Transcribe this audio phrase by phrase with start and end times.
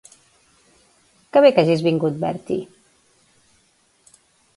[1.35, 2.65] Què bé que hagis vingut, Bertie.